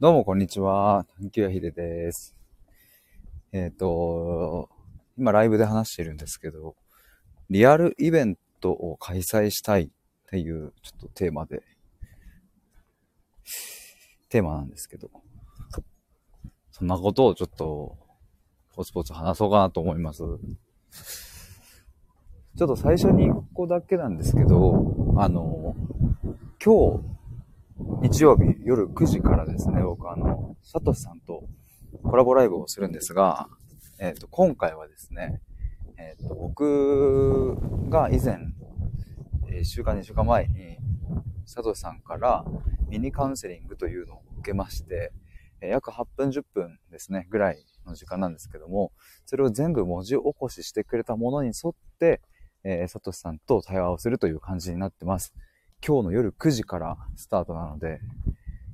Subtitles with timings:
[0.00, 1.06] どうもこんにちは。
[1.20, 2.34] 探求やひでです。
[3.52, 4.68] えっ、と、
[5.16, 6.74] 今ライブで話してるんですけど、
[7.48, 9.88] リアルイベントを開催したいっ
[10.28, 11.62] ていうちょっとテーマで、
[14.30, 15.10] テーマなんですけど、
[16.72, 17.96] そんなことをちょっと、
[18.74, 20.24] ポツポツ話そうかなと思います。
[22.56, 25.76] ちょっと最初に1個だけなんですけど、あの、
[26.60, 27.13] 今日、
[27.76, 31.44] 日曜日夜9時からですね、僕あの、サトシさんと
[32.04, 33.48] コラボライブをするんですが、
[33.98, 35.40] えっ、と、今回はですね、
[35.96, 37.56] えっ、と、僕
[37.88, 38.38] が以前、
[39.48, 40.78] え1週間、2週間前に、
[41.46, 42.44] サトシさんから
[42.88, 45.12] ミニカウンセリングというのを受けまして、
[45.60, 48.92] え約8分、10分ですね、ぐらいの時間なんですけども、
[49.26, 52.20] それを全部文字起こししてくれたものに沿って、
[52.62, 55.34] えー、サトシさんと対話をするという感じになってます。
[55.86, 58.00] 今日の夜9時からスタートなので、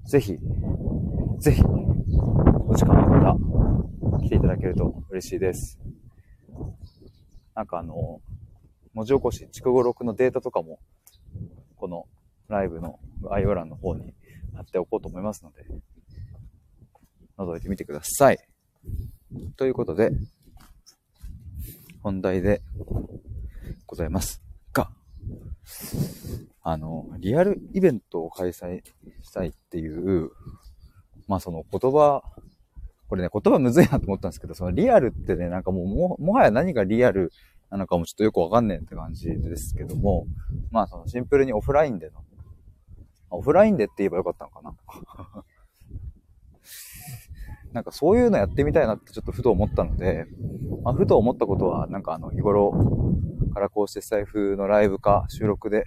[0.07, 0.37] ぜひ、
[1.39, 5.79] ぜひ、お時間の方、来ていただけると嬉しいです。
[7.55, 8.21] なんかあの、
[8.95, 10.81] 文字起こし、筑後録のデータとかも、
[11.77, 12.07] この
[12.49, 14.15] ライブの概要欄の方に
[14.55, 15.65] 貼っておこうと思いますので、
[17.39, 18.39] 覗いてみてください。
[19.57, 20.11] ということで、
[22.03, 22.63] 本題で
[23.87, 24.43] ございます
[24.73, 24.91] が、
[26.63, 28.83] あの、リアルイベントを開催
[29.23, 30.31] したいっていう、
[31.27, 32.23] まあその言葉、
[33.09, 37.33] これね、言葉むずいなと思ったんですけど、そのリアルってね、なんかもう、も、もはや何がリアル
[37.71, 40.27] なのかもちょっとよくわかんねえって感じですけども、
[40.71, 42.25] まあそのシンプルにオフラインでの、
[43.31, 44.75] オフラインでって言えばよかったのかな。
[47.73, 50.27] なんかそういうのやってみたいなってちょっとふと思ったので、
[50.83, 52.73] まあ、ふと思ったことは、なんかあの、日頃
[53.55, 55.85] からこうしてスタイフのライブか収録で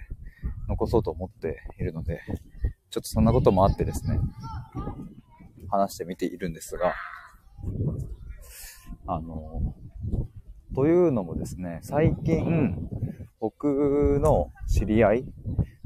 [0.68, 2.20] 残そうと思っているので、
[2.90, 4.18] ちょっとそんなこともあってですね、
[5.70, 6.94] 話してみているんですが、
[9.06, 9.74] あの、
[10.74, 12.88] というのもですね、最近、
[13.40, 15.24] 僕の知り合い、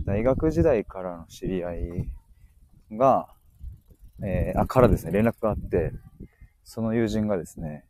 [0.04, 2.12] 大学時代からの知り合い
[2.92, 3.28] が、
[4.24, 5.92] えーあ、からですね、連絡があって、
[6.64, 7.84] その友人がですね、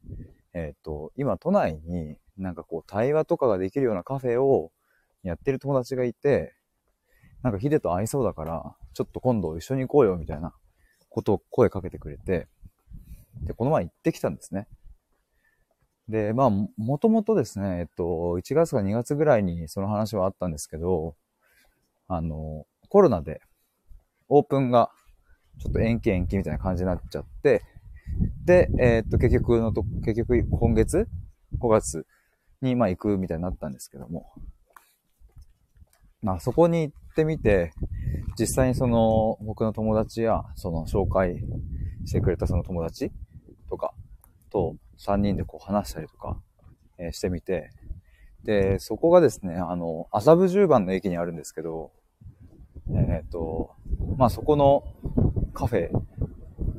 [0.55, 4.73] えっ、と、今都内になんかこう対話とかができるようなカフェを
[5.23, 6.55] やってる友達がいて、
[7.43, 10.53] なんかヒデと合いそうだから、ちょっと今度一緒に行こうよみたいな
[11.09, 12.49] ことを声かけてくれて、
[13.43, 14.67] で、この前行ってきたんですね。
[16.09, 21.15] で、まあ、もともとですね、えっと、1月か2月ぐらいにその話はあったんですけど、
[22.09, 23.43] あの、コロナで
[24.29, 24.91] オープンが
[25.59, 27.63] ちょっと延期延期みたいな感じになっちゃって、
[28.45, 31.07] で、えっと、結局のと、結局今月
[31.61, 32.07] ?5 月
[32.63, 34.33] に、まあ行くみたいになったんですけども、
[36.23, 37.73] まあそこに行ってみて、
[38.39, 41.43] 実際にその僕の友達やその紹介
[42.05, 43.11] してくれたその友達
[43.69, 43.93] とか
[44.51, 46.39] と3人でこう話したりとか、
[46.99, 47.71] えーしてみて、
[48.45, 51.91] で、そこがですね、あの、麻布十番の駅にあるんですけど、
[52.91, 53.73] えっ、と、
[54.17, 54.85] まあそこの
[55.53, 55.91] カフェ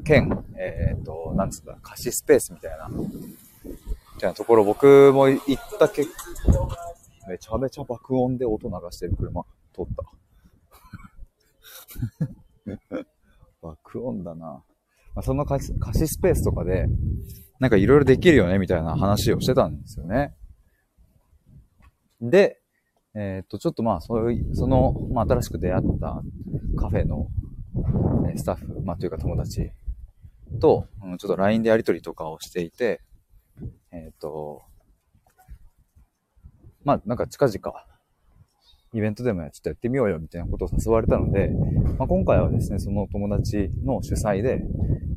[0.05, 6.89] 兼、えっ、と、なんつうんだ、貸しスペースみたいな、みたいなところ僕も行った結果
[7.27, 10.18] めちゃめちゃ爆音で音流してる車通った。
[13.61, 14.63] 爆音だな。
[15.15, 16.87] まあ、その貸し貸しスペースとかで、
[17.59, 20.35] なんかいろいろできるよね、みたいな話をしてたんですよね。
[22.21, 22.61] で、
[23.15, 26.21] えっ、と、ちょっとまあ、そういう、その、まあ、新しく出会った
[26.77, 27.27] カフェの、
[28.35, 29.71] スタッフ、まあ、というか友達
[30.61, 33.01] と、うん、ちょっと LINE でやり取りとかをしていて、
[33.91, 34.61] えっ、と、
[36.83, 37.85] まあ、なんか近々、
[38.93, 41.49] イベントでもちょっとやってみようよみたいなことを誘われたので、
[41.97, 44.61] まあ、今回はですね、その友達の主催で、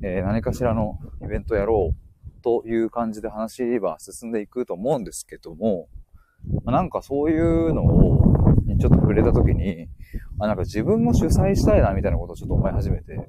[0.05, 5.88] えー何かしらのイベントやろうという感じで話は進んでいくと思うんですけども、
[6.65, 9.89] まあなんかそういうのを、にちょっと触れたときに、
[10.39, 13.28] あ、なんか自分も主催したいなみたいなことをちょっと思い始めて、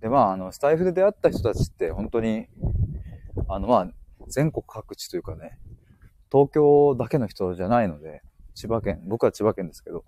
[0.00, 2.46] で、まあ、あの、スタイフで出会った人たちって本当に、
[3.48, 3.88] あの、まあ、
[4.28, 5.58] 全国各地というかね、
[6.30, 8.22] 東京だけの人じゃないので、
[8.54, 10.04] 千葉県、僕は千葉県ですけど、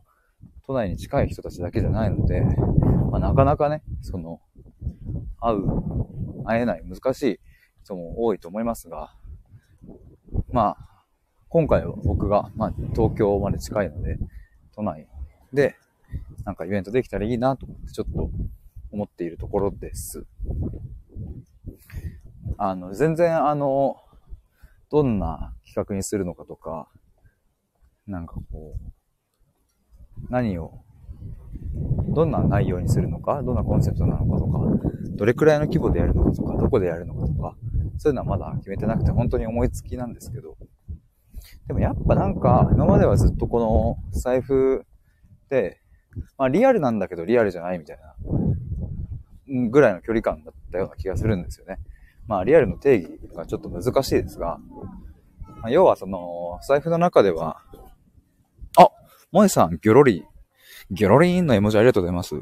[0.66, 2.42] 都内に近い人たちだけじゃないので、
[3.10, 4.40] まあ、なかなかね、その、
[5.40, 7.40] 会う、会えない、難しい
[7.84, 9.14] 人も多いと思いますが、
[10.50, 11.04] まあ、
[11.48, 14.18] 今回は僕が、まあ、東京まで近いので、
[14.74, 15.06] 都内
[15.52, 15.76] で、
[16.44, 18.30] なんかイベントできたらいいなと、ちょっと
[18.90, 20.26] 思っているところです。
[22.56, 23.96] あの、全然あの、
[24.90, 26.88] どんな企画にするのかとか、
[28.06, 30.84] なんかこう、何を
[32.14, 34.58] どんな内容にするのか、どんなコンセプトなのかとか、
[35.16, 37.56] どれくらいの規模でやるのかとか、どこでやるのかとか、
[37.96, 40.56] そういうのはまだ決めてなくて、本当に思いつきなんですけど、
[41.66, 44.84] でもやっぱなんか、今まではずっとこの財布
[45.48, 45.80] で、
[46.36, 48.14] まあリアルなんだけどリアルじゃないみたいな、
[49.70, 51.78] ぐらいの距離感だったような気がするんですよね。
[52.26, 54.58] まあリアルの定義がちょっと難しいですが、
[55.64, 57.62] まあ、要はその、財布の中では、
[59.34, 60.24] 萌さん、ギョロリン、
[60.94, 62.36] ギョロリンの絵文字ありがとうございます。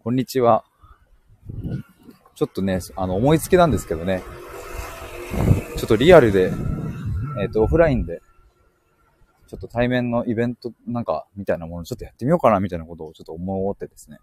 [0.00, 0.62] こんにちは。
[2.34, 4.22] ちょっとね、あの、思いつきなんですけどね、
[5.78, 6.52] ちょっとリアルで、
[7.40, 8.20] えっ、ー、と、オフラインで、
[9.46, 14.18] ちょっと対面のイベントなんか、みたいなものちょっとやってみようかな、みたいなことをちょっと思ってですね。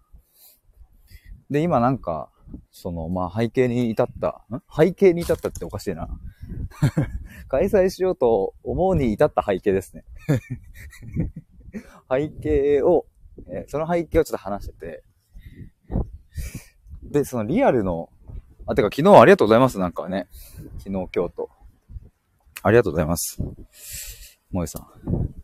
[1.50, 2.30] で、今なんか、
[2.70, 4.62] その、まあ、背景に至った、ん？
[4.72, 6.08] 背景に至ったっておかしいな。
[7.48, 10.04] 開催しようと思うに至った背景ですね。
[12.10, 13.06] 背景を、
[13.48, 15.04] え、その背景をちょっと話してて、
[17.02, 18.10] で、そのリアルの、
[18.66, 20.28] あ、てか昨日ありがとうございます、なんかね。
[20.78, 21.50] 昨日、今日と。
[22.62, 23.42] ありがとうございます。
[24.50, 25.34] 萌えさん。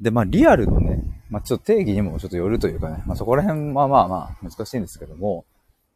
[0.00, 5.44] で、まあ、リアルのね、まあ、ちょっと定義にもちょっとよるというかね、まあ、そこら辺はまあまあ難しいんですけども、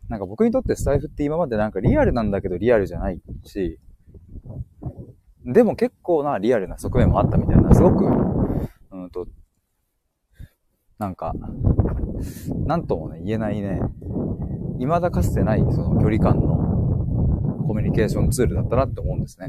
[0.08, 3.80] なんか僕にとってスタイフって今までなんかリアルなんだけどリアルじゃないし、
[5.44, 8.04] でも結構なリアルな側面もあったみたいな、すごく、
[8.94, 9.26] うんと、
[10.98, 11.34] なんか、
[12.64, 13.80] なんともね、言えないね、
[14.78, 19.48] 未だかつてないその距離感のコミュニケーションツールだったなって思うんですね。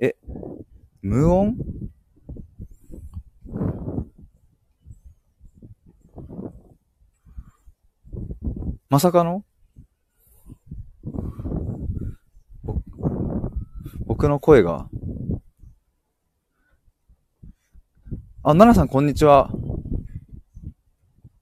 [0.00, 0.16] え、
[1.02, 1.56] 無音？
[8.88, 9.44] まさかの？
[14.04, 14.88] 僕の声が。
[18.42, 19.50] あ、奈々さんこんにちは。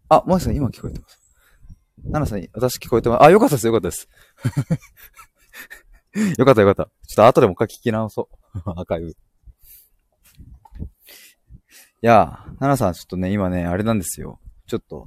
[0.08, 1.20] あ、もしさん今聞こえてます？
[2.10, 3.22] 奈々さん、私聞こえてます。
[3.22, 4.08] あ、よかったです、よかったです。
[6.36, 6.90] よかったよかった。
[7.06, 8.58] ちょっと後でもう一回聞き直そう。
[8.66, 9.10] アーカイブ。
[9.10, 9.14] い
[12.00, 14.40] や奈々さんちょっとね、今ね、あれなんですよ。
[14.66, 15.06] ちょっと、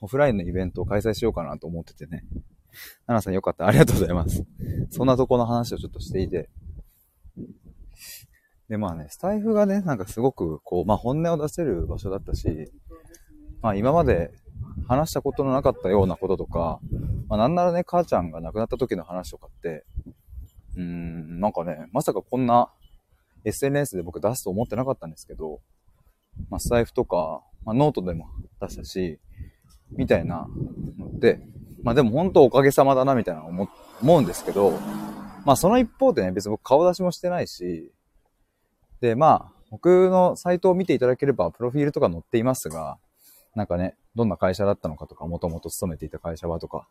[0.00, 2.24] オフラインのイベントを開催しようかなと思っててね。
[3.06, 3.66] 奈々さんよかった。
[3.66, 4.46] ありがとうございます。
[4.88, 6.48] そんなとこの話をちょっとしていて。
[8.72, 12.72] で、まあね、スタイフがね、なんかすごく、こう、まあ本音を出せる場所だったし、
[13.60, 14.30] まあ今まで
[14.88, 16.80] 話したことのなかったようなこととか、
[17.28, 19.84] まあなんならね、母ちゃんが亡くなった時の話とかって、
[20.76, 22.72] うーん、なんかね、まさかこんな
[23.44, 25.60] SNS で僕出すと思ってなかったんですけど、
[26.48, 28.28] まあスタエフとか、まあノートでも
[28.58, 29.20] 出したし、
[29.90, 30.48] みたいな
[30.98, 31.40] ので、
[31.82, 33.68] まあでも本当おかげさまだなみたいな思
[34.00, 34.70] 思うんですけど、
[35.44, 37.92] まあその一方でね、別に僕顔出しもしてないし、
[39.02, 42.96] で、まあ僕のサイトを見ていただければプロフィールとか載っていますが、
[43.56, 46.86] なんかね、どんな会社だったのかとか、もともと勤めていた会社はとか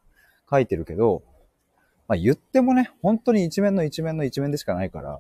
[0.49, 1.23] 書いてるけど、
[2.09, 5.19] まあ言ってもね、本当に一面の一面の一面でしかないから、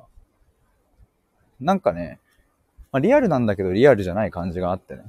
[1.61, 2.19] なんかね、
[2.91, 5.03] まあリアルなんだけどリアルじゃない感じがあってね。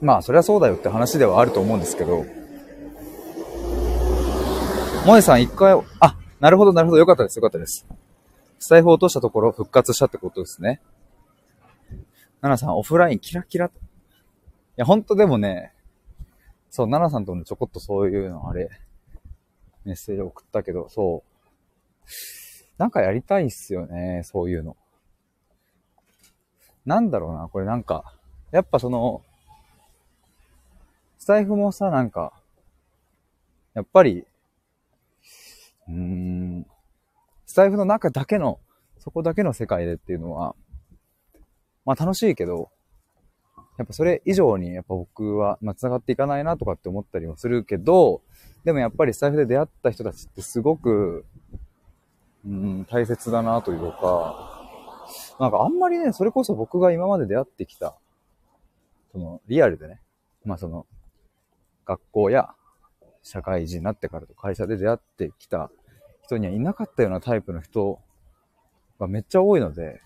[0.00, 2.24] まあ、そりゃそうだよって話ではあると思うんですけど、
[5.02, 7.86] 萌えさん一回、あ、なるほど、なるほど、よかったです、よかったです。
[8.60, 10.82] スタイフ落としたところ復活したってことですね。
[12.42, 13.66] ナナさん、オフラインキラキラ。
[13.66, 13.70] い
[14.76, 15.72] や、ほんとでもね、
[16.68, 18.68] そう、ナナさんともちょこっとそういうのあれ、
[19.86, 21.30] メッセージ送ったけど、そう。
[22.76, 24.76] なんかやりたいっすよね、そういうの。
[26.84, 28.14] なんだろうな、これなんか、
[28.52, 29.22] やっぱその、
[31.16, 32.34] スタイフもさ、なんか、
[33.72, 34.26] やっぱり、
[35.88, 36.66] うーん、
[37.50, 38.60] スタイフの中だけの、
[38.98, 40.54] そこだけの世界でっていうのは、
[41.84, 42.70] まあ楽しいけど、
[43.76, 48.22] やっぱそれ以上にやっぱ僕は、まあ繋がっていかないなとかって思ったりもするけど、
[48.62, 51.24] でもやっぱりスタイフで出会った人たちってすごく、
[52.46, 54.68] うん、大切だなというか、
[55.40, 57.96] なんかあんまりね、それこそ僕が今まで出会ってきた、
[59.10, 60.00] その、リアルでね、
[60.44, 60.86] まあその、
[61.84, 62.54] 学校や
[63.24, 65.72] 社会人になってからと会社で出会ってきた
[66.30, 67.98] 人にはいなかったようなタイプの人
[69.00, 70.00] がめっちゃ多いので、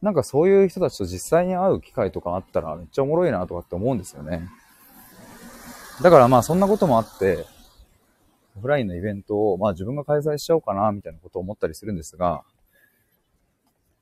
[0.00, 4.48] なんかそういう人たちと実際に会う機会とかあったらめっちゃおもろいなとかって思うんですよね。
[6.02, 7.46] だからまあそんなこともあって、
[8.56, 12.44] オフラインのイベントをまあ自分が開催しちゃおうかなみたいなことを思ったりするんですが、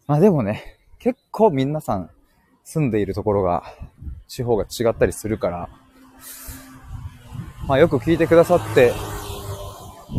[0.07, 2.11] まあでもね、結構皆さん
[2.65, 3.65] 住んでいるところが、
[4.27, 5.69] 地方が違ったりするから、
[7.67, 8.93] まあよく聞いてくださって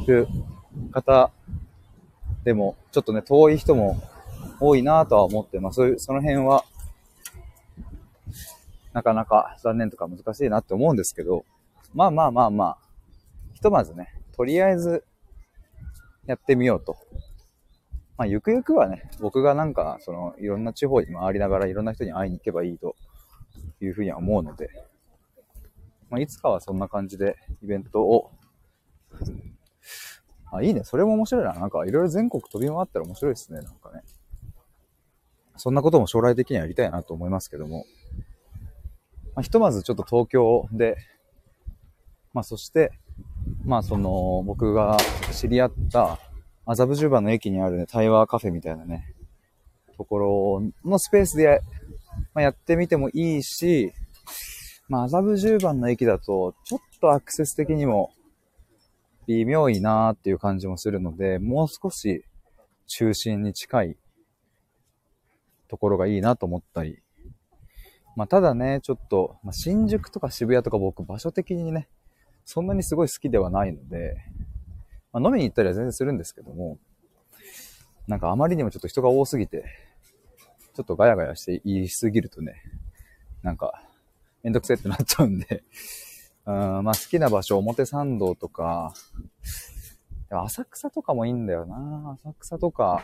[0.07, 0.27] る
[0.93, 1.31] 方
[2.43, 4.01] でも、ちょっとね、遠い人も
[4.59, 6.63] 多いなとは思って、まあそういう、その辺は、
[8.93, 11.45] なかなか残念とか難しいなって思うんですけど、
[11.93, 12.77] まあまあまあまあ、
[13.53, 15.03] ひとまずね、とりあえず
[16.25, 16.97] やってみようと。
[18.17, 22.95] まあ、ゆくゆくはね、僕がなんか、その、いろんな地方に回りながらいろんな人に会いに行けばいいと
[23.81, 24.69] いうふうには思うので、
[26.09, 28.31] まあ、いつかはそんな感じでイベントを、
[30.57, 30.83] あ、いいね。
[30.83, 31.53] それも面白いな。
[31.53, 33.61] なんか、いろいろ全国飛び回ったら面白いですね。
[33.61, 34.01] なんかね。
[35.57, 37.85] そんなことも将来的にはやりたいなと思いますけども。
[39.35, 40.97] まあ、ひとまずちょっと東京で、
[42.33, 42.91] まあ、そして、
[43.65, 44.97] まあ、その、僕が
[45.31, 46.19] 知り合った
[46.65, 49.15] 麻布十番の駅にあるね、対話カフェみたいなね、
[49.97, 51.59] ところのスペースでや,、
[52.33, 53.91] まあ、やってみてもいいし、
[54.87, 58.11] まあ、麻布十番の駅だと、ちょっとアクセス的にも
[59.27, 62.25] 微妙いなーっていう感じもするので、もう少し
[62.87, 63.97] 中心に近い
[65.67, 66.99] ところがいいなと思ったり。
[68.15, 71.87] まあ、ただね、ちょっと、まあ、新宿とか渋谷とか僕場所的にね、
[72.45, 74.15] そんなにすごい好きではないので、
[75.11, 76.77] まあ、飲みに行ったりは全然するんですけども、
[78.07, 79.65] なんかあまりにもちょっと人が多すぎて、
[80.75, 82.61] ちょっとガヤガヤして言いすぎるとね、
[83.41, 83.81] なんか、
[84.43, 85.63] めんどくせってなっちゃうんで、
[86.45, 88.93] うん、まあ好きな場所、表参道とか、
[90.29, 93.03] 浅草とかもいいんだよな浅草とか。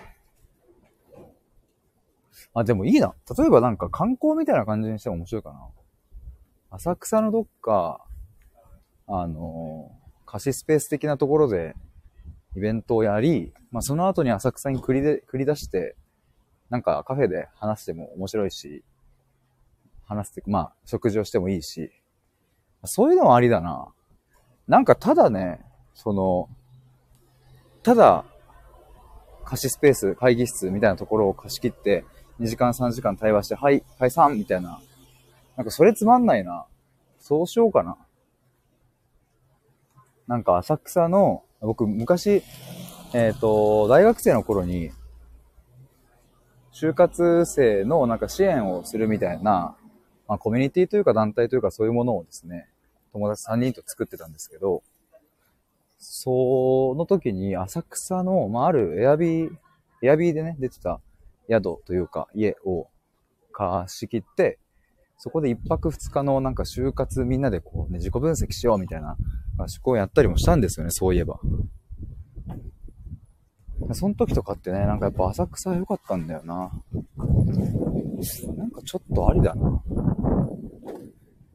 [2.53, 3.13] あ、でもいいな。
[3.37, 5.67] 例えばなんか観光みたいな感じにしても面白いかな。
[6.71, 8.05] 浅草のどっか、
[9.07, 9.91] あの
[10.25, 11.75] 貸しスペース的なところで
[12.55, 15.95] イベントをやり、まあ、その後に浅草に繰りで、繰り出して、
[16.69, 18.83] なんかカフェで話しても面白いし、
[20.05, 21.91] 話して、まあ、食事をしてもいいし、
[22.85, 23.87] そういうのはありだな。
[24.67, 25.59] なんかただね、
[25.93, 26.49] その、
[27.83, 28.25] ただ、
[29.43, 32.05] 貸しスペース、会議室みたいなところを貸し切って、
[32.39, 34.79] 2時間3時間対話して、はい、解散みたいな。
[35.57, 36.65] なんかそれつまんないな。
[37.19, 37.97] そうしようかな。
[40.27, 42.43] なんか浅草の僕、昔、
[43.13, 44.91] えっ、ー、と、大学生の頃に、
[46.71, 49.75] 就活生のなんか支援をするみたいな、
[50.29, 52.69] まあ、コミュニティというか団体というかそういうものをですね、
[53.13, 54.83] 友達3人と作ってたんですけど、
[55.97, 59.49] その時に浅草の、まあ、あるエアビー、
[60.03, 61.01] エアビーでね、出てた
[61.49, 62.87] 宿というか家を
[63.51, 64.59] 貸し切って、
[65.17, 69.17] そこで一泊二日のなんか就活みんなでこうね、自己分析しようみたいな
[69.57, 71.39] 合宿をやったりもしたんですよね、そういえば。
[73.93, 76.71] その時とかってね、なんかやっぱ浅草良かったんだよな。
[78.55, 79.81] なんかちょっとありだな。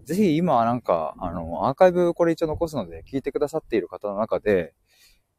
[0.04, 4.74] ぜひ今はなんか、あの、アーカイブこれ一応残すので聞いてくださっている方の中で、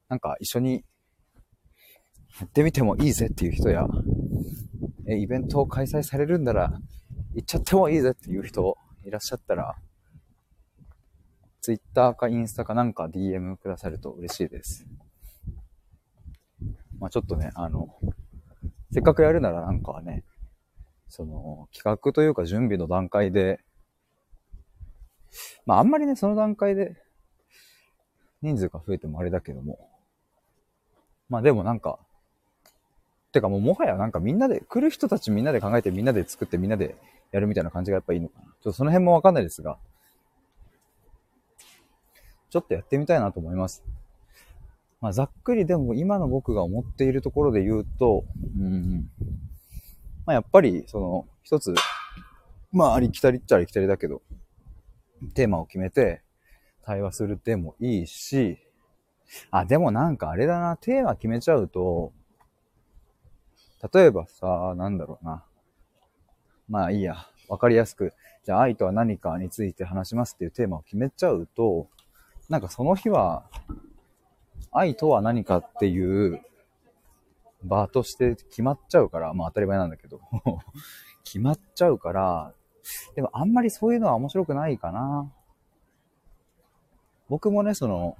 [0.09, 0.83] なんか一緒に
[2.39, 3.85] やってみてもいいぜっていう人や、
[5.07, 6.79] え、イベントを開催されるんなら
[7.33, 9.75] 行っちゃってもいいぜっていう人いらっしゃったら、
[11.61, 14.85] Twitter かインスタかなんか DM くださると嬉しいです。
[16.99, 17.95] まあちょっとね、あの、
[18.91, 20.23] せっかくやるならなんかね、
[21.07, 23.59] その企画というか準備の段階で、
[25.65, 26.95] まああんまりね、その段階で
[28.41, 29.89] 人数が増えてもあれだけども、
[31.29, 31.99] まあでもなんか、
[33.31, 36.95] てかもうもはやなんかみんなで、来る人たちみんなで考えてみんなで作ってみんなで
[37.31, 38.45] やるみたいな感じがやっぱいいのかな。
[38.45, 39.77] ちょっとその辺もわかんないですが、
[42.49, 43.83] ちょっとやってみたいなと思います。
[45.01, 48.25] まあ、ざっくりでも今の僕が思っているところで言うと、
[48.59, 49.09] うん、
[50.25, 51.73] まあ、やっぱり、その、一つ、
[52.71, 54.21] まあ、ありきたりっちゃありきたりだけど、
[55.33, 56.23] テーマを決めて
[56.83, 58.57] 対話するでもいいし、
[59.51, 62.13] あ、でもなんかあれだな、テーマ決めちゃうと、
[63.93, 65.45] 例えばさ、なんだろうな。
[66.67, 71.89] まあいいや、わかりやすく、じゃあ愛とは何かについて話しますっていうテーマを決めちゃうと、
[72.49, 73.49] なんかその日は、
[74.77, 76.41] 愛とは何かっていう
[77.63, 80.19] 場として決まっちゃうから、まあ当たり前なんだけど
[81.23, 82.53] 決まっちゃうから、
[83.15, 85.31] でもあんまりそういうのは面白くないかな。
[87.27, 88.17] 僕もね、その、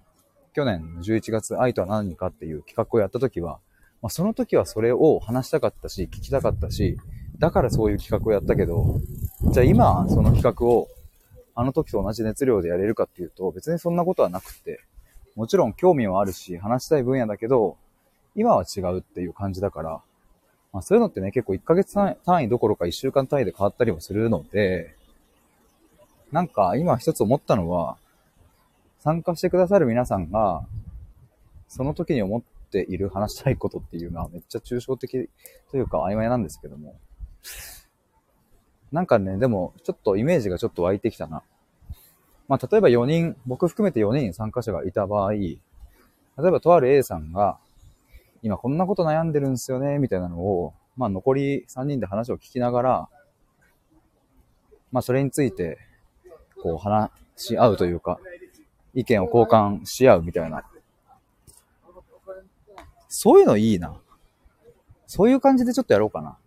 [0.54, 3.60] 去年11月、愛とは何かっていう企画をやった時は、
[4.02, 6.98] まあ、その時はそれを話したかったし、聞きたかったし、
[7.38, 9.00] だからそういう企画をやったけど、
[9.52, 10.88] じゃあ今、その企画を
[11.54, 14.82] あの時と同じ熱量でやれるかっていうと、別にそんなことはなくて、
[15.36, 17.78] もちろん興味はあるし、話したい分野だけど、
[18.36, 20.02] 今は違うっていう感じだから、
[20.72, 24.96] まあそういうのってね、結構1ヶ月単位どころか1週間単位で変わったりもするので、
[26.32, 27.98] なんか今一つ思ったのは、
[29.00, 30.66] 参加してくださる皆さんが、
[31.68, 35.30] その時に思っている話したいことっていうのはめっちゃ抽象的
[35.70, 36.96] というか曖昧なんですけども、
[38.92, 41.44] なんかね、でも、ちょっとイメージがちょっと湧いてきたな。
[42.48, 45.58] まあ、例えば4人、僕含めて4人参加者がいた場合、例
[46.38, 47.58] えばとある A さんが、
[48.44, 53.10] 今こんなこと悩んでるんですよね、みたいなのを、まあ残り3人で話を聞きながら、
[54.92, 55.80] まあそれについて、
[56.62, 58.20] こう話し合うというか、
[58.94, 60.64] 意見を交換し合うみたいな。
[63.10, 64.00] そういうのいいな。
[65.08, 66.38] そういう感じでちょっとやろうかな。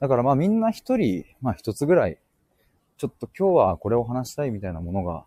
[0.00, 2.18] だからまあみんな一人、まあ一つぐらい、
[2.98, 5.24] ちょっと今日はこれを話したいみたいなものが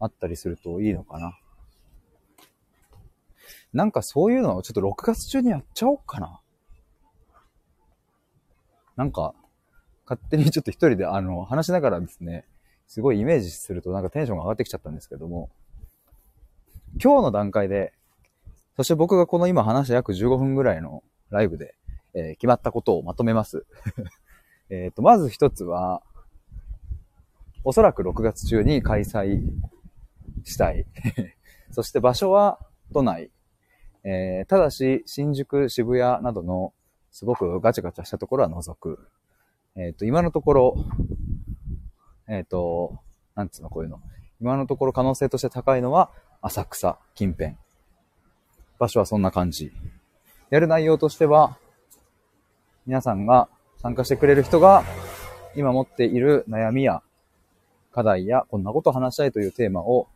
[0.00, 1.38] あったりするといいのかな。
[3.72, 6.40] なんかそういうのをちょっと6月中にやっちゃおうかな。
[8.96, 9.34] なんか、
[10.06, 12.46] 勝手にちょっと一人であの、話しながらですね、
[12.86, 15.50] すごいイメージするとなんかテンションが上がってきちゃったんですけども、
[17.02, 17.92] 今日の段階で、
[18.76, 21.74] そして僕がこの今話した約15分ぐらいのライブで、
[22.16, 23.66] えー、決まったことをまとめます。
[24.70, 26.02] えっと、まず一つは、
[27.62, 29.42] おそらく6月中に開催
[30.44, 30.86] したい。
[31.70, 32.58] そして場所は
[32.92, 33.30] 都内。
[34.02, 36.72] えー、ただし、新宿、渋谷などの
[37.10, 39.08] すごくガチャガチャしたところは除く。
[39.74, 40.76] えっ、ー、と、今のところ、
[42.28, 42.98] えっ、ー、と、
[43.34, 44.00] なんつうの、こういうの。
[44.40, 47.56] 今のところ可能性として高いのは、浅草近辺。
[48.78, 49.72] 場所はそんな感じ。
[50.50, 51.58] やる内容としては、
[52.86, 54.84] 皆さんが参加してくれる人が、
[55.54, 57.02] 今持っている悩みや
[57.92, 60.06] 課題やこんなことを話したいというテーマを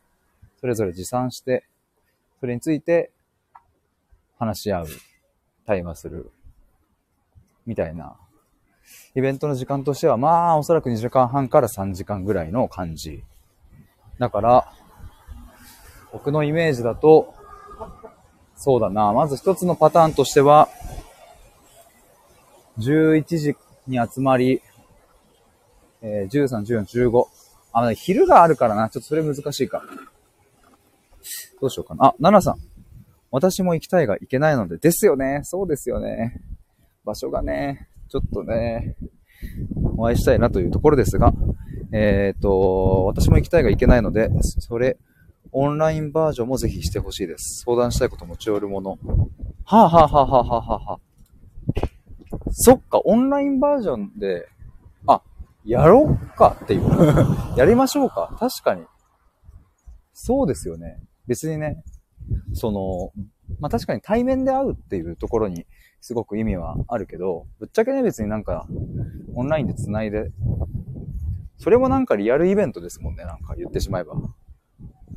[0.59, 1.65] それぞれ持参して、
[2.39, 3.11] それについて
[4.37, 4.87] 話し合う、
[5.65, 6.31] 対話する、
[7.65, 8.15] みたいな
[9.15, 13.23] イベントの時間としては、まあ、おそらく2時間半から3時間ぐらいの感じ。
[14.19, 14.73] だから、
[16.13, 17.33] 僕のイメージだと、
[18.55, 20.69] そうだな、まず一つのパターンとしては、
[22.79, 23.55] 11時
[23.87, 24.61] に集まり、
[26.01, 27.25] えー、13、14、15。
[27.73, 28.89] あ、昼があるからな。
[28.89, 29.83] ちょっとそれ難しいか。
[31.59, 32.07] どうしようかな。
[32.07, 32.55] あ、ナナさん。
[33.29, 35.41] 私も行きたいが行けないので、ですよね。
[35.43, 36.41] そうですよね。
[37.05, 37.87] 場所がね。
[38.09, 38.97] ちょっとね、
[39.97, 41.33] お会いしたいなというところですが、
[41.93, 44.97] えっ、ー、と、私も行きたいが行けないので、それ、
[45.53, 47.63] オンラインバージョンもぜひしてほしいです。
[47.65, 48.97] 相談したいこと持ち寄るもの。
[49.65, 51.11] はぁ、はぁはぁはぁはぁはぁ。
[52.51, 54.47] そっか、オンラインバージョンで、
[55.07, 55.21] あ、
[55.65, 56.83] やろうかっていう。
[57.57, 58.35] やりましょうか。
[58.39, 58.85] 確かに。
[60.13, 61.01] そうですよね。
[61.27, 61.83] 別にね、
[62.53, 63.11] その、
[63.59, 65.65] まあ、確かに対面で会うっていうところに
[65.99, 68.67] すごく意味はあるけど、ぶっちゃけね別になんか、
[69.35, 70.31] オンラインで繋いで、
[71.57, 74.15] それもなんかリアルイベントですもんね、なんか言ってしまえば。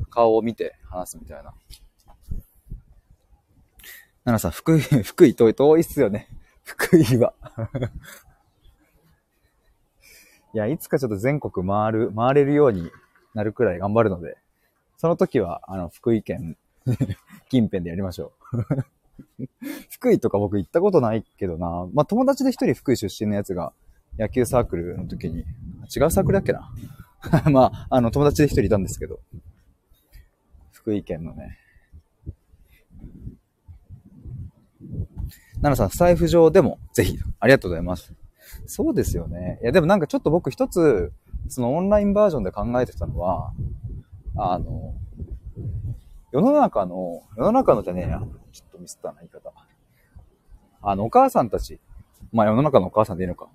[0.09, 1.53] 顔を見て話すみたいな。
[4.23, 6.29] 奈々さん、福井、 福井遠い、遠いっすよね。
[6.65, 7.33] 福井は。
[10.53, 12.91] いや、いつかちょっと全国回る、回れるように
[13.33, 14.37] なるくらい頑張るので、
[14.97, 16.57] その時は、あの、福井県
[17.49, 19.45] 近辺でやりましょう。
[19.91, 21.87] 福井とか僕行ったことないけどな。
[21.93, 23.71] まあ、友達で一人福井出身のやつが
[24.17, 25.45] 野球サークルの時に、
[25.95, 26.71] 違うサークルだっけな。
[27.51, 29.19] まあ、あの、友達で一人いたんですけど。
[30.71, 31.57] 福井県のね。
[35.61, 38.13] 奈々さん、財布上でもぜひ、ありがとうございます。
[38.65, 39.59] そうですよね。
[39.61, 41.11] いや、でもなんかちょっと僕一つ、
[41.47, 43.53] そのオンラインバージョンで考えてたのは、
[44.37, 44.93] あの、
[46.31, 48.21] 世の中の、世の中のじゃねえや。
[48.51, 49.53] ちょっとミスったな言い方。
[50.81, 51.79] あの、お母さんたち。
[52.31, 53.47] まあ世の中のお母さんでいいのか。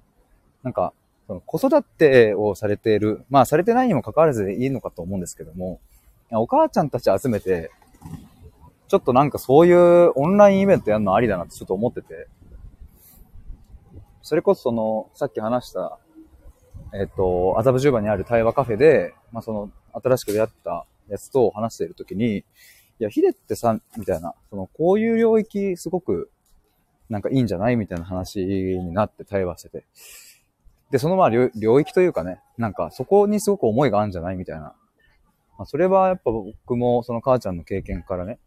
[0.62, 0.92] なんか、
[1.26, 5.80] その子育てをされている、まあされてないにもかかわらずでいいのかと思うんですけども、
[6.30, 7.70] お母ちゃんたち集めて、
[8.90, 12.26] ちょっとなんかそういうオンラインイベントやるのありだなってちょっと思ってて、
[14.20, 16.00] それこそその、さっき話した、
[16.92, 22.44] えっ、と、麻布十番にある対話カフェで、まあその、新しく出会ったやつと話しているときに、い
[22.98, 26.28] や、ヒデってさ、みたいな、その、こういう領域すごく、
[27.08, 29.84] なんかいいんじゃないみたいな話になって対話してて。
[30.90, 34.74] で、そのまあ領域というかね、なんかそこにすごく思いがあるんじゃないみたいな。
[35.58, 38.40] まあ、それはやっぱ僕もその母ちゃんの経験からね、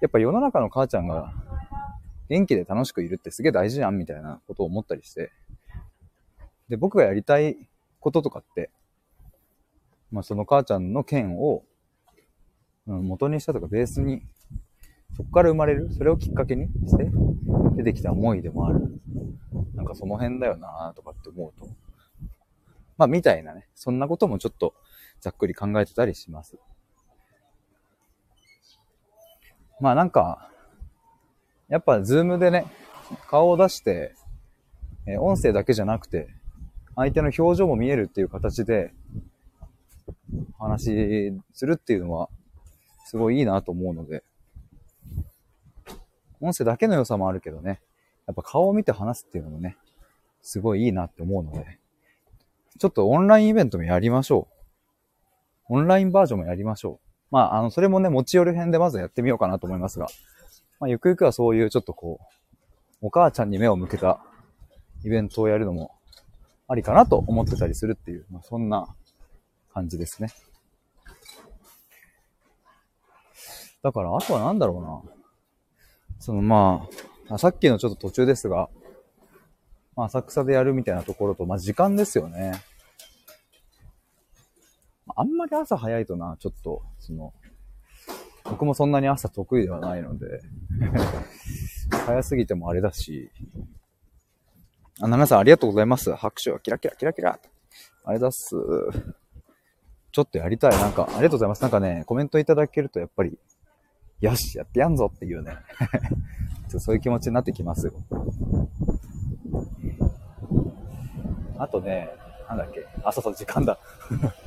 [0.00, 1.32] やっぱ世の中の母ちゃんが
[2.28, 5.30] 元気で楽しくいるってすげえ大事じゃんみたいなことを思ったりして。
[6.68, 7.68] で、僕がやりたい
[8.00, 8.70] こととかって、
[10.10, 11.64] まあその母ちゃんの件を、
[12.86, 14.22] 元にしたとかベースに、
[15.16, 17.10] そこから生まれる、それをきっかけにして
[17.76, 19.00] 出てきた思いでもある。
[19.74, 21.68] なんかその辺だよなとかって思うと。
[22.96, 24.74] まあみたいなね、そんなこともちょっと
[25.20, 26.56] ざっくり考えてたりします。
[29.82, 30.48] まあなんか、
[31.68, 32.66] やっぱズームでね、
[33.28, 34.14] 顔を出して、
[35.06, 36.28] え音声だけじゃなくて、
[36.94, 38.94] 相手の表情も見えるっていう形で、
[40.56, 42.28] 話するっていうのは、
[43.06, 44.22] すごいいいなと思うので、
[46.40, 47.80] 音声だけの良さもあるけどね、
[48.28, 49.76] やっぱ顔を見て話すっていうのもね、
[50.42, 51.80] すごいいいなって思うので、
[52.78, 54.46] ちょっとオンラインイベントもやりましょ
[55.68, 55.74] う。
[55.74, 57.11] オンラインバージョンもやりましょう。
[57.32, 60.06] まあ、あの、それもね、持ち寄る編でまずやってみようかなと思いますが、
[60.78, 62.20] まあ、ゆくゆくはそういうちょっとこ
[63.00, 64.20] う、お母ちゃんに目を向けた
[65.02, 65.92] イベントをやるのも
[66.68, 68.86] ありかなと思ってたりするっていう、まあ、そんな
[69.72, 70.28] 感じですね。
[73.82, 75.14] だから、あとは何だろうな。
[76.20, 76.86] そのま
[77.30, 78.68] あ、さっきのちょっと途中ですが、
[79.96, 82.60] まあ、浅草でやるみたいなところと、まあ、時間ですよね。
[85.16, 87.32] あんまり朝早いとな、ちょっと、その、
[88.44, 90.40] 僕もそんなに朝得意ではないので
[92.06, 93.30] 早すぎてもあれだし、
[95.00, 96.12] あ、ナナさんありがとうございます。
[96.14, 97.38] 拍手はキラキラキラキラ。
[98.04, 98.56] あれだっす。
[100.12, 100.70] ちょっとやりたい。
[100.72, 101.62] なんか、ありがとうございます。
[101.62, 103.38] なんかね、コメントいただけるとやっぱり、
[104.20, 105.56] よし、やってやんぞっていうね。
[106.78, 107.92] そういう気持ちになってきますよ。
[111.58, 112.10] あとね、
[112.48, 112.86] なんだっけ。
[113.02, 113.78] あ、そうそう、時間だ。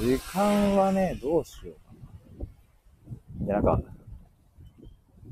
[0.00, 2.46] 時間はね、どうしようか
[3.40, 3.46] な。
[3.46, 3.82] いや、なんか、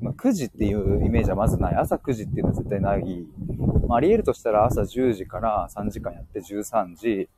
[0.01, 1.75] まあ、9時っていうイメージはまずない。
[1.75, 3.25] 朝9時っていうのは絶対ない。
[3.87, 7.29] まあ、あり得るとしたら朝10時から3時間やって13時。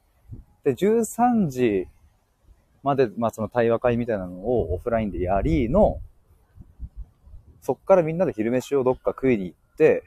[0.63, 1.87] で、13時
[2.83, 5.99] まで、まあ、その対話会みたいなのをオフラインでやりの、
[7.61, 10.03] そっからみんなで昼飯をどっか食いに行って、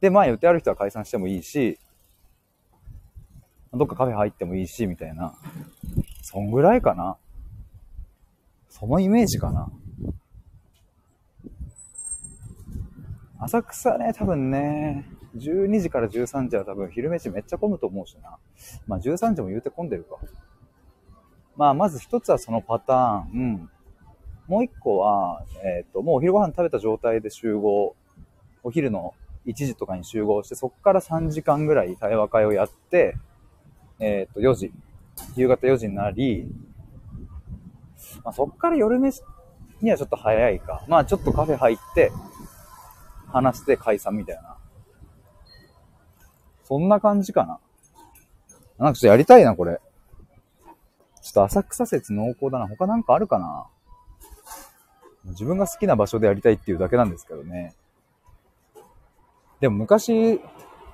[0.00, 1.78] で、まあ予定ある人は解散してもいいし、
[3.76, 5.34] どっかカフェ入ってもいいし、みたいな。
[6.22, 7.16] そんぐらいかな。
[8.68, 9.70] そのイメージかな。
[13.38, 18.38] 浅草ね、多分ね、12時から13時は多分昼飯めっちゃ混むと思うしな。
[18.86, 20.16] まあ13時も言うて混んでるか。
[21.56, 23.30] まあまず一つはそのパターン。
[23.32, 23.70] うん。
[24.46, 27.96] もう一個は、えっ、ー、と、もうお昼ご飯食べた状態で集合。
[28.62, 29.14] お昼の
[29.46, 33.16] 1時とかに集合して、そこから3時間ぐらい対話会をやって、
[33.98, 34.72] えっ、と、4時。
[35.34, 36.46] 夕方4時になり、
[38.22, 39.22] まあ、そっから夜飯
[39.80, 40.84] にはちょっと早いか。
[40.88, 42.12] まあちょっとカフェ入って、
[43.28, 44.56] 話して解散みたいな。
[46.64, 47.58] そんな感じかな。
[48.78, 49.80] なんかちょっとやりたいな、これ。
[51.22, 52.66] ちょっと浅草説濃厚だな。
[52.66, 53.66] 他なんかあるかな
[55.24, 57.74] 自分が好きな場所でやりたいっていうだけなんですけどね。
[59.60, 60.40] でも昔、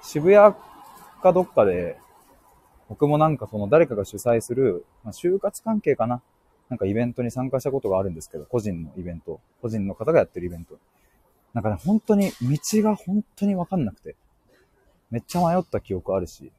[0.03, 0.55] 渋谷
[1.23, 1.99] かどっかで、
[2.93, 6.21] 僕もなんかその誰かが主催する、まあ、就活関係かな。
[6.69, 9.41] なんかイベントに参加したことがあるんですけど、個人のイベント。
[9.63, 10.77] 個人の方がやってるイベント。
[11.55, 14.15] なんかね、本当に、道が本当にわかんなくて、
[15.11, 16.53] めっちゃ迷った記憶あるし、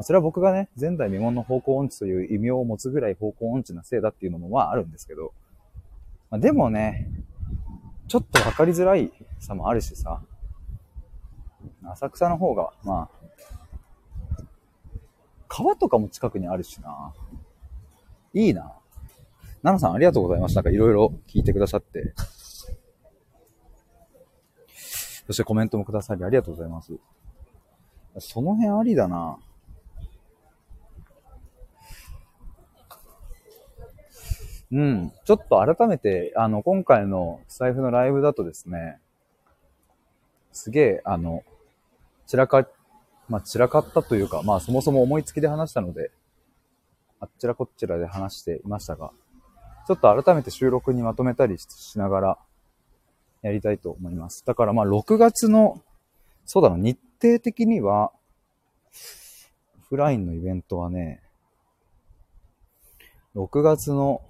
[0.00, 5.32] それは僕がね、前代未聞の方向音痴という異名を持つぐらい方向音痴なせいだっていうのもまああるんですけど、
[6.28, 7.08] まあ、でもね、
[8.08, 10.22] ちょっと分かりづらいさもあるしさ、
[11.84, 13.22] 浅草の方が、まあ、
[15.54, 17.12] 川とかも近くにあるしな。
[18.32, 18.72] いいな。
[19.62, 20.54] 奈々さんありがとうございます。
[20.54, 22.14] なんかいろいろ聞いてくださって。
[25.26, 26.94] そしてコメントもくださりありがとうございます。
[28.18, 29.36] その辺ありだな。
[34.72, 35.12] うん。
[35.26, 38.98] ちょっと改めて、あの、今回の財布のライブだとですね、
[40.50, 41.44] すげえ、あの、
[42.26, 42.72] 散らかっ、
[43.28, 46.10] まあ、散らかったというか、まあ、そもそも思いつきで話したので、
[47.20, 49.12] あっちらこっちらで話していましたが、
[49.86, 52.38] ちょっと改めて収録にまとめたりしながら、
[53.42, 54.44] やりたいと思います。
[54.46, 55.82] だからまあ6月の、
[56.44, 58.12] そうだな、日程的には、
[59.80, 61.22] オフラインのイベントはね、
[63.34, 64.22] 6月の、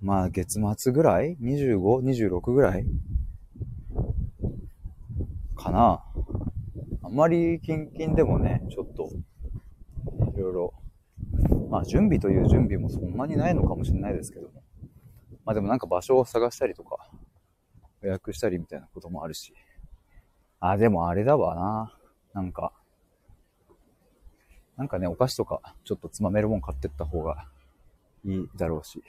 [0.00, 2.86] まあ月末ぐらい ?25、26ぐらい
[5.56, 6.04] かな。
[7.06, 9.08] あんまりキンキンでもね、ちょっと、
[10.36, 10.74] いろいろ、
[11.70, 14.64] まあ準備という準備もそんなにないのかもしれないですけども。
[15.44, 17.08] まあでもなんか場所を探したりとか、
[18.02, 19.54] 予約したりみたいなこともあるし。
[20.58, 21.96] あ、でもあれだわな。
[22.34, 22.72] なんか、
[24.76, 27.46] なんかね、お菓子とか、ちょっとつまめるもん買ってった方が
[28.24, 29.04] いいだろうし。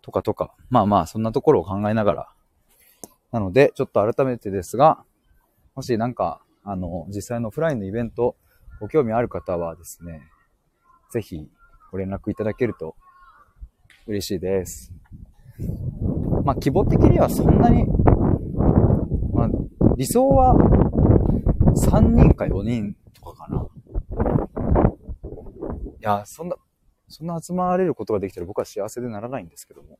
[0.00, 0.54] とかとか。
[0.70, 2.28] まあまあ、そんなところを考えながら。
[3.32, 5.04] なので、ちょっと改めてですが、
[5.74, 8.36] もしなんか、あの、実際のオフラインのイベント、
[8.80, 10.20] ご興味ある方はですね、
[11.12, 11.48] ぜひ
[11.92, 12.96] ご連絡いただけると
[14.06, 14.92] 嬉しいです。
[16.44, 17.86] まあ、規模的にはそんなに
[19.32, 19.48] まあ
[19.96, 23.66] 理想は3人か4人とかかな。
[26.00, 26.56] いや、そんな、
[27.08, 29.98] そんな集まれることができたら僕は幸せでならないんですけども。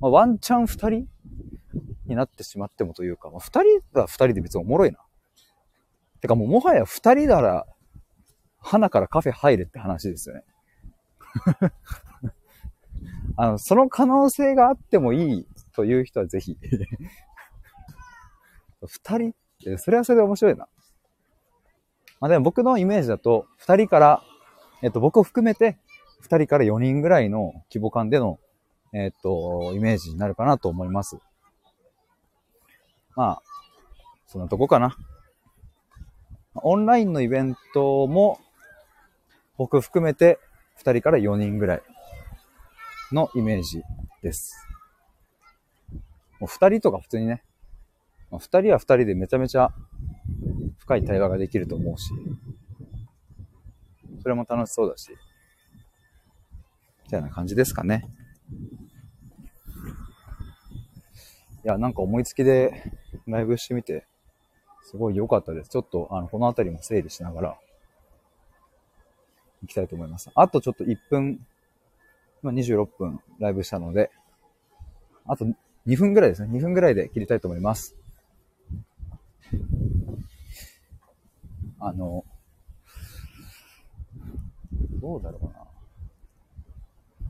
[0.00, 1.08] まあ、ワンチャン2人
[2.06, 3.46] になってしまってもというか、まあ、2
[3.92, 4.98] 人は2人で別におもろいな。
[6.20, 7.66] てかもうもはや2人なら、
[8.58, 10.44] 花からカフェ入れって話ですよね。
[13.36, 16.56] あの、その可能性があってもいいという人はぜひ。
[18.86, 20.68] 二人ってそれはそれで面白いな。
[22.20, 24.22] まあでも僕のイメージだと、二人から、
[24.82, 25.78] えっと、僕を含めて、
[26.20, 28.38] 二人から四人ぐらいの規模感での、
[28.92, 31.18] えっと、イメージになるかなと思います。
[33.14, 33.42] まあ、
[34.26, 34.96] そんなとこかな。
[36.62, 38.40] オンラインのイベントも、
[39.56, 40.38] 僕含めて
[40.76, 41.82] 二人から四人ぐらい
[43.12, 43.82] のイメージ
[44.22, 44.54] です。
[46.38, 47.42] もう二人とか普通にね、
[48.30, 49.72] 二人は二人でめちゃめちゃ
[50.78, 52.12] 深い対話ができると思うし、
[54.22, 55.10] それも楽しそうだし、
[57.04, 58.08] みたいな感じですかね。
[61.64, 62.92] いや、なんか思いつきで
[63.26, 64.06] ライブしてみて、
[64.90, 65.70] すごい良かったです。
[65.70, 67.58] ちょっと、あの、この辺りも整理しながら、
[69.62, 70.30] 行きたいと思います。
[70.34, 71.40] あとちょっと1分
[72.42, 74.10] 今26分ライブしたので、
[75.26, 75.46] あと
[75.86, 76.48] 2分ぐらいですね。
[76.56, 77.96] 2分ぐらいで切りたいと思います。
[81.80, 82.24] あの、
[85.00, 85.50] どうだろうな。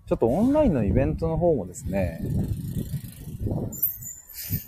[0.06, 2.20] ちょっとオンラインのイベントの方もですね、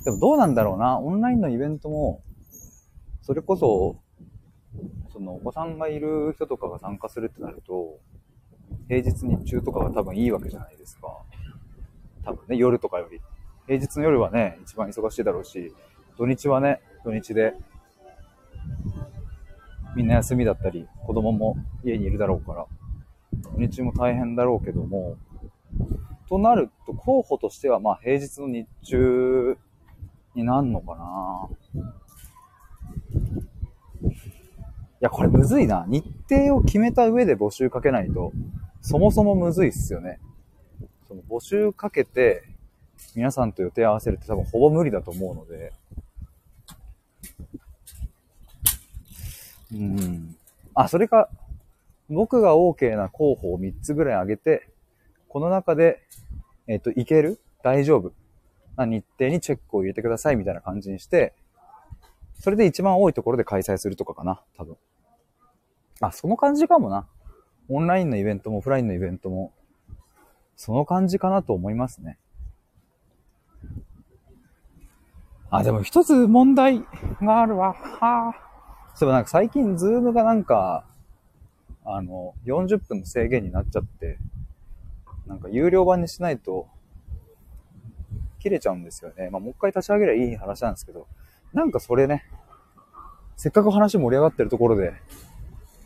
[0.05, 0.98] でもどうなんだろうな。
[0.98, 2.22] オンラインのイベントも、
[3.29, 3.97] それこそ、
[5.12, 8.01] そのお子さんがいる人とかが参加するってなると、
[8.88, 11.09] 平日日中とかが多分いいわけじゃないですか。
[12.25, 13.21] 多分ね、夜とかより。
[13.67, 15.75] 平日の夜はね、一番忙しいだろうし、
[16.17, 17.53] 土日はね、土日で、
[19.95, 22.67] みんな休みだったり、子供も家にいるだろうから、
[23.43, 25.19] 土日も大変だろうけども、
[26.31, 29.59] となると、候補としては、まあ平日の日中
[30.35, 31.51] になんのかな
[35.01, 35.85] や、これむずいな。
[35.89, 38.33] 日程を決めた上で募集かけないと、
[38.81, 40.21] そもそもむずいっすよね。
[41.07, 42.43] その募集かけて、
[43.15, 45.73] 皆さんと予定合わせるって多分ほぼ無理だと思うので、
[49.73, 50.37] うん。
[50.75, 51.29] あ、それか、
[52.09, 54.69] 僕が OK な候補を3つぐらい挙げて、
[55.29, 56.03] この中で、
[56.67, 57.39] えっ、ー、と、いける？
[57.63, 58.13] 大丈夫？
[58.77, 61.35] な日程にチェックを入れてくださいみたいな感じにして、
[62.41, 64.77] それで一番多いところで開催するとかかな、多分。
[66.01, 67.07] あ、その感じかもな。
[67.69, 69.53] オンラインのイベントもオフラインのイベントも、
[70.57, 72.19] その感じかなと思いますね。
[75.51, 76.85] あ、でも一つ問題
[77.23, 77.73] があるわ。
[77.73, 78.49] はあ。
[78.95, 80.85] そういえばなんか最近ズームがなんか、
[81.85, 84.19] あの、40分の制限になっちゃって、
[85.27, 86.69] なんか有料版にしないと、
[88.41, 89.31] 切れちゃうんですよね。
[89.31, 91.07] まあ、もう一回立ち上げりゃいい話なんですけど、
[91.53, 92.25] なんかそれね、
[93.37, 94.93] せっかく話盛り上がってるところで、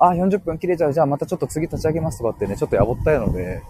[0.04, 0.92] あ、40分切れちゃう。
[0.92, 3.62] じゃあまたちょっと次立ち上げますとかってね、ちょっとやぼったいので、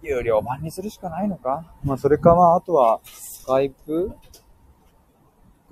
[0.00, 4.12] 有料版にするしかないのかまあそれかまあ、あとは、スカイプ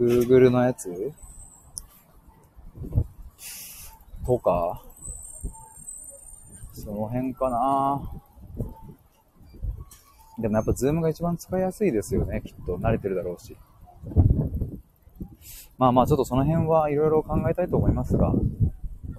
[0.00, 1.12] ?Google のやつ？
[4.26, 4.82] とか、
[6.72, 8.02] その辺かな
[10.38, 12.78] でもやっぱズームが一番使いやすいですよね、きっと。
[12.78, 13.56] 慣れてるだろうし。
[15.78, 18.38] まあまあちょっとその辺はいろいろ考えたいと思いますが、こ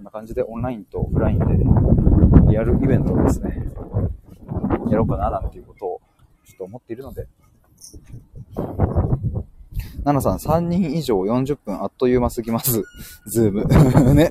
[0.02, 1.46] んな感じでオンラインとオフラインで
[2.52, 3.64] リアルイベントをですね、
[4.90, 6.02] やろうかななんていうことを
[6.46, 7.28] ちょっと思っているので、
[10.04, 12.82] ナナさん3人以上40分あっという間すぎます。
[13.28, 13.66] ズーム。
[14.16, 14.30] ね。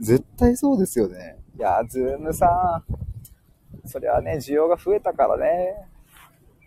[0.00, 1.38] 絶対そうですよね。
[1.58, 3.88] いやズームさん。
[3.88, 5.88] そりゃね、需要が増えたからね。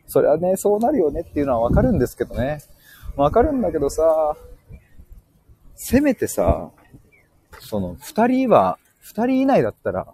[0.08, 2.60] そりゃね、そうなるよねっていうのはわかるんですけどね。
[3.16, 4.36] わかるんだけどさ、
[5.82, 6.72] せめてさ、
[7.62, 10.14] その、二人は、二人以内だったら、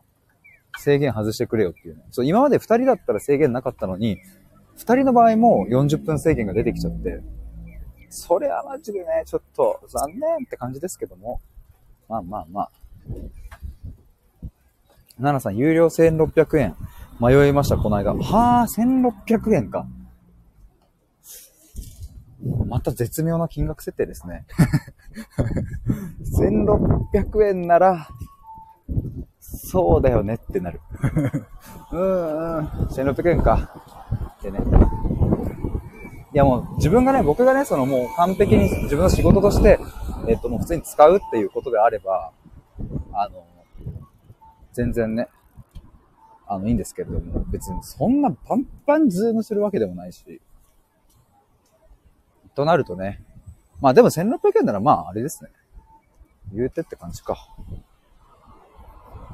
[0.78, 2.04] 制限外してくれよっていうね。
[2.12, 4.20] そう、今まで二人だったら制限なかったのに、
[4.78, 7.20] 二人の場合も40分制限が出てきちゃって、
[8.10, 11.42] それはマジでね、ちょっと残念って感じですけども、
[12.08, 12.72] まあまあまあ。
[15.18, 16.76] ナナさん、有料1600円。
[17.20, 18.14] 迷いました、この間。
[18.14, 19.88] はあ、1600円か。
[22.68, 24.46] また絶妙な金額設定ですね。
[26.40, 28.08] 1600円なら、
[29.40, 30.82] そうだよねってなる。
[31.92, 33.82] うんうん、1600円か。
[34.42, 34.60] でね。
[36.34, 39.80] いやもう自分がね、僕がね、そのもう完璧に自分の仕事として、
[40.28, 42.32] えっともう普通に使うっていうことであれば、
[43.14, 43.46] あの、
[44.74, 45.30] 全然ね、
[46.46, 50.42] あの、いいんですけれども、別にそんなパンパンズームするわけでもないし、
[52.54, 53.24] となるとね、
[53.82, 55.50] まあでも1600円ならまああれですね。
[56.54, 57.38] 言うてって感じか。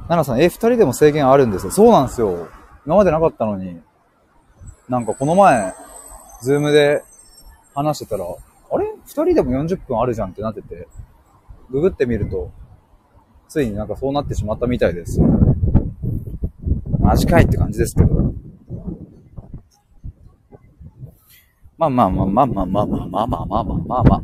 [0.08, 1.72] 奈々さん、え、二人でも制限あるんですよ。
[1.72, 2.48] そうなんですよ。
[2.86, 3.80] 今までなかったのに、
[4.90, 5.74] なんかこの前、
[6.42, 7.04] ズームで
[7.76, 8.94] 話してたら、あれ？
[9.06, 10.88] 二人でも40分あるじゃんってなってて、
[11.70, 12.52] ググってみると、
[13.48, 15.22] ついになんかそうなってしまったみたいです。
[17.00, 18.34] マジかいって感じですけど。
[21.82, 24.22] まあまあまあまあまあまあまあまあまあまあまあまあまあ。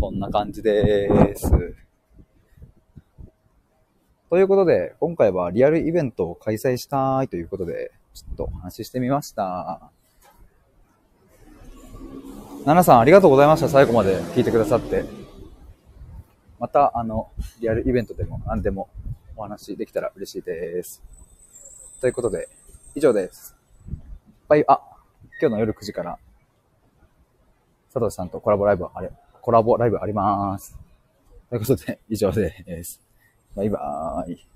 [0.00, 1.50] そんな感じでーす。
[4.30, 9.90] ということで、今回はリアルイベントを開催したいということで、ちょっとお話ししてみました。
[12.64, 13.68] ナナさんありがとうございました。
[13.68, 15.04] 最後まで聞いてくださって。
[16.58, 17.30] また、あの、
[17.60, 18.88] リアルイベントでも何でも
[19.36, 21.02] お話できたら嬉しいです。
[22.00, 22.48] ということで、
[22.94, 23.54] 以上です。
[24.48, 24.80] バイ、あ、
[25.42, 26.18] 今日の夜9時から、
[27.98, 29.10] 佐藤さんとコラボライブあれ、
[29.42, 30.78] コラボライブあります。
[31.50, 33.00] ということで、以上です。
[33.56, 34.46] バイバーイ。